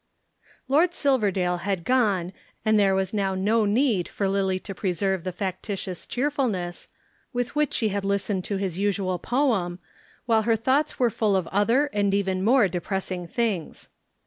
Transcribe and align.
Lord 0.67 0.95
Silverdale 0.95 1.57
had 1.57 1.83
gone 1.83 2.33
and 2.65 2.79
there 2.79 2.95
was 2.95 3.13
now 3.13 3.35
no 3.35 3.65
need 3.65 4.07
for 4.07 4.27
Lillie 4.27 4.57
to 4.61 4.73
preserve 4.73 5.23
the 5.23 5.31
factitious 5.31 6.07
cheerfulness 6.07 6.89
with 7.33 7.55
which 7.55 7.71
she 7.71 7.89
had 7.89 8.03
listened 8.03 8.43
to 8.45 8.57
his 8.57 8.79
usual 8.79 9.19
poem, 9.19 9.77
while 10.25 10.41
her 10.41 10.55
thoughts 10.55 10.97
were 10.97 11.11
full 11.11 11.35
of 11.35 11.45
other 11.49 11.85
and 11.93 12.15
even 12.15 12.43
more 12.43 12.67
depressing 12.67 13.27
things. 13.27 13.89